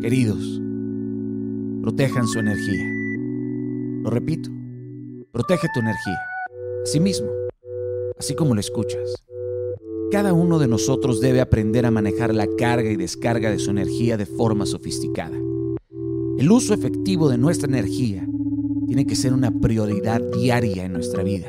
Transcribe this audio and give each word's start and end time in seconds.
Queridos, 0.00 0.62
protejan 1.82 2.26
su 2.26 2.38
energía. 2.38 2.86
Lo 4.02 4.08
repito, 4.08 4.48
protege 5.30 5.68
tu 5.74 5.80
energía. 5.80 6.18
Asimismo, 6.84 7.28
así 8.18 8.34
como 8.34 8.54
lo 8.54 8.60
escuchas. 8.60 9.14
Cada 10.10 10.32
uno 10.32 10.58
de 10.58 10.68
nosotros 10.68 11.20
debe 11.20 11.42
aprender 11.42 11.84
a 11.84 11.90
manejar 11.90 12.34
la 12.34 12.46
carga 12.46 12.90
y 12.90 12.96
descarga 12.96 13.50
de 13.50 13.58
su 13.58 13.70
energía 13.70 14.16
de 14.16 14.24
forma 14.24 14.64
sofisticada. 14.64 15.36
El 16.38 16.50
uso 16.50 16.72
efectivo 16.72 17.28
de 17.28 17.36
nuestra 17.36 17.68
energía 17.68 18.26
tiene 18.86 19.06
que 19.06 19.16
ser 19.16 19.34
una 19.34 19.50
prioridad 19.50 20.22
diaria 20.32 20.86
en 20.86 20.94
nuestra 20.94 21.22
vida. 21.22 21.48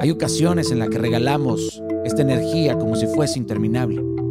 Hay 0.00 0.12
ocasiones 0.12 0.70
en 0.70 0.78
las 0.78 0.88
que 0.88 0.98
regalamos 0.98 1.82
esta 2.04 2.22
energía 2.22 2.78
como 2.78 2.94
si 2.94 3.08
fuese 3.08 3.40
interminable. 3.40 4.21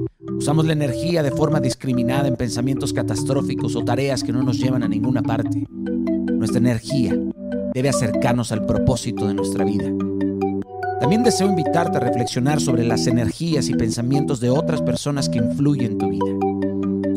Usamos 0.41 0.65
la 0.65 0.73
energía 0.73 1.21
de 1.21 1.29
forma 1.29 1.59
discriminada 1.59 2.27
en 2.27 2.35
pensamientos 2.35 2.93
catastróficos 2.93 3.75
o 3.75 3.85
tareas 3.85 4.23
que 4.23 4.31
no 4.31 4.41
nos 4.41 4.57
llevan 4.57 4.81
a 4.81 4.87
ninguna 4.87 5.21
parte. 5.21 5.67
Nuestra 5.69 6.57
energía 6.57 7.15
debe 7.75 7.89
acercarnos 7.89 8.51
al 8.51 8.65
propósito 8.65 9.27
de 9.27 9.35
nuestra 9.35 9.63
vida. 9.63 9.91
También 10.99 11.21
deseo 11.21 11.47
invitarte 11.47 11.97
a 11.97 12.01
reflexionar 12.01 12.59
sobre 12.59 12.83
las 12.83 13.05
energías 13.05 13.69
y 13.69 13.75
pensamientos 13.75 14.39
de 14.39 14.49
otras 14.49 14.81
personas 14.81 15.29
que 15.29 15.37
influyen 15.37 15.91
en 15.91 15.97
tu 15.99 16.09
vida. 16.09 16.50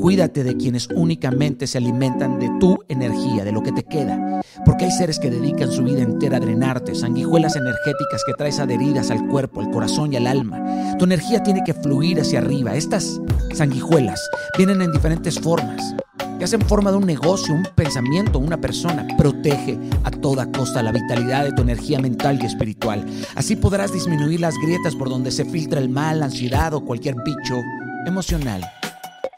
Cuídate 0.04 0.44
de 0.44 0.54
quienes 0.58 0.86
únicamente 0.94 1.66
se 1.66 1.78
alimentan 1.78 2.38
de 2.38 2.50
tu 2.60 2.78
energía, 2.88 3.42
de 3.42 3.52
lo 3.52 3.62
que 3.62 3.72
te 3.72 3.84
queda, 3.84 4.42
porque 4.66 4.84
hay 4.84 4.90
seres 4.90 5.18
que 5.18 5.30
dedican 5.30 5.72
su 5.72 5.82
vida 5.82 6.02
entera 6.02 6.36
a 6.36 6.40
drenarte, 6.40 6.94
sanguijuelas 6.94 7.56
energéticas 7.56 8.22
que 8.26 8.34
traes 8.34 8.60
adheridas 8.60 9.10
al 9.10 9.26
cuerpo, 9.28 9.62
al 9.62 9.70
corazón 9.70 10.12
y 10.12 10.16
al 10.16 10.26
alma. 10.26 10.94
Tu 10.98 11.06
energía 11.06 11.42
tiene 11.42 11.64
que 11.64 11.72
fluir 11.72 12.20
hacia 12.20 12.40
arriba. 12.40 12.76
Estas 12.76 13.18
sanguijuelas 13.54 14.20
vienen 14.58 14.82
en 14.82 14.92
diferentes 14.92 15.40
formas 15.40 15.94
que 16.38 16.44
hacen 16.44 16.60
forma 16.60 16.90
de 16.90 16.98
un 16.98 17.06
negocio, 17.06 17.54
un 17.54 17.66
pensamiento, 17.74 18.38
una 18.38 18.60
persona. 18.60 19.06
Protege 19.16 19.78
a 20.02 20.10
toda 20.10 20.52
costa 20.52 20.82
la 20.82 20.92
vitalidad 20.92 21.44
de 21.44 21.52
tu 21.52 21.62
energía 21.62 21.98
mental 21.98 22.38
y 22.42 22.44
espiritual. 22.44 23.06
Así 23.36 23.56
podrás 23.56 23.90
disminuir 23.90 24.40
las 24.40 24.54
grietas 24.58 24.94
por 24.96 25.08
donde 25.08 25.30
se 25.30 25.46
filtra 25.46 25.80
el 25.80 25.88
mal, 25.88 26.20
la 26.20 26.26
ansiedad 26.26 26.74
o 26.74 26.84
cualquier 26.84 27.14
bicho 27.24 27.62
emocional. 28.04 28.62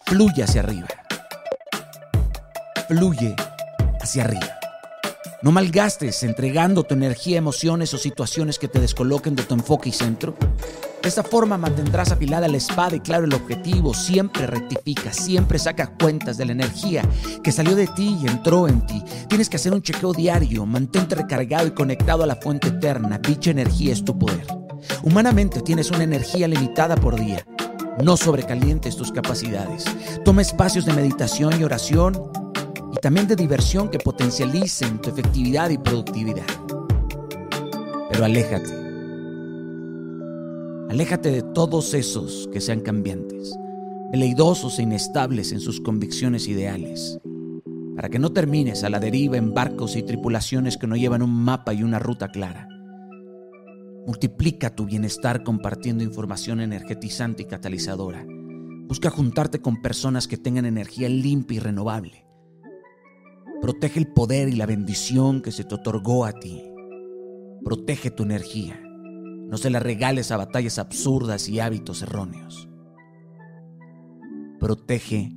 Fluye 0.06 0.44
hacia 0.44 0.60
arriba. 0.60 0.86
Fluye 2.86 3.34
hacia 4.00 4.22
arriba. 4.22 4.56
No 5.42 5.50
malgastes 5.50 6.22
entregando 6.22 6.84
tu 6.84 6.94
energía, 6.94 7.38
emociones 7.38 7.92
o 7.92 7.98
situaciones 7.98 8.60
que 8.60 8.68
te 8.68 8.78
descoloquen 8.78 9.34
de 9.34 9.42
tu 9.42 9.54
enfoque 9.54 9.88
y 9.88 9.92
centro. 9.92 10.36
De 11.02 11.08
esta 11.08 11.24
forma 11.24 11.58
mantendrás 11.58 12.12
afilada 12.12 12.46
la 12.46 12.56
espada 12.56 12.94
y 12.94 13.00
claro 13.00 13.24
el 13.24 13.34
objetivo. 13.34 13.94
Siempre 13.94 14.46
rectifica, 14.46 15.12
siempre 15.12 15.58
saca 15.58 15.88
cuentas 15.88 16.36
de 16.36 16.44
la 16.44 16.52
energía 16.52 17.02
que 17.42 17.50
salió 17.50 17.74
de 17.74 17.88
ti 17.88 18.16
y 18.22 18.28
entró 18.28 18.68
en 18.68 18.86
ti. 18.86 19.02
Tienes 19.28 19.48
que 19.48 19.56
hacer 19.56 19.72
un 19.72 19.82
chequeo 19.82 20.12
diario, 20.12 20.66
mantente 20.66 21.16
recargado 21.16 21.66
y 21.66 21.72
conectado 21.72 22.22
a 22.22 22.28
la 22.28 22.36
fuente 22.36 22.68
eterna. 22.68 23.18
Dicha 23.18 23.50
energía 23.50 23.92
es 23.92 24.04
tu 24.04 24.16
poder. 24.16 24.46
Humanamente 25.02 25.62
tienes 25.62 25.90
una 25.90 26.04
energía 26.04 26.46
limitada 26.46 26.94
por 26.94 27.18
día. 27.18 27.44
No 28.02 28.16
sobrecalientes 28.18 28.94
tus 28.94 29.10
capacidades. 29.10 29.84
Toma 30.24 30.42
espacios 30.42 30.84
de 30.84 30.92
meditación 30.92 31.58
y 31.58 31.64
oración 31.64 32.30
y 32.92 32.96
también 32.96 33.26
de 33.26 33.36
diversión 33.36 33.88
que 33.88 33.98
potencialicen 33.98 35.00
tu 35.00 35.08
efectividad 35.08 35.70
y 35.70 35.78
productividad. 35.78 36.44
Pero 38.10 38.24
aléjate. 38.24 38.86
Aléjate 40.90 41.30
de 41.30 41.42
todos 41.42 41.94
esos 41.94 42.48
que 42.52 42.60
sean 42.60 42.80
cambiantes, 42.80 43.58
veleidosos 44.12 44.78
e 44.78 44.82
inestables 44.82 45.52
en 45.52 45.60
sus 45.60 45.80
convicciones 45.80 46.48
ideales, 46.48 47.18
para 47.96 48.10
que 48.10 48.18
no 48.18 48.30
termines 48.30 48.84
a 48.84 48.90
la 48.90 49.00
deriva 49.00 49.36
en 49.38 49.54
barcos 49.54 49.96
y 49.96 50.02
tripulaciones 50.02 50.76
que 50.76 50.86
no 50.86 50.96
llevan 50.96 51.22
un 51.22 51.34
mapa 51.34 51.72
y 51.72 51.82
una 51.82 51.98
ruta 51.98 52.28
clara. 52.28 52.68
Multiplica 54.06 54.74
tu 54.74 54.86
bienestar 54.86 55.42
compartiendo 55.42 56.04
información 56.04 56.60
energetizante 56.60 57.42
y 57.42 57.46
catalizadora. 57.46 58.24
Busca 58.26 59.10
juntarte 59.10 59.60
con 59.60 59.82
personas 59.82 60.28
que 60.28 60.36
tengan 60.36 60.64
energía 60.64 61.08
limpia 61.08 61.56
y 61.56 61.60
renovable 61.60 62.26
Protege 63.60 63.98
el 63.98 64.06
poder 64.06 64.48
y 64.48 64.52
la 64.52 64.66
bendición 64.66 65.40
que 65.40 65.50
se 65.50 65.64
te 65.64 65.74
otorgó 65.74 66.24
a 66.24 66.32
ti. 66.32 66.62
Protege 67.64 68.10
tu 68.10 68.22
energía. 68.22 68.80
No 68.82 69.56
se 69.56 69.70
la 69.70 69.80
regales 69.80 70.30
a 70.30 70.36
batallas 70.36 70.78
absurdas 70.78 71.48
y 71.48 71.58
hábitos 71.58 72.02
erróneos. 72.02 72.68
Protege 74.60 75.32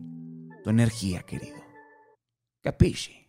tu 0.63 0.69
energía, 0.69 1.22
querido. 1.24 1.57
Capisci? 2.62 3.28